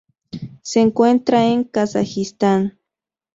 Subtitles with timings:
[0.63, 2.79] Se encuentra en Kazajistán.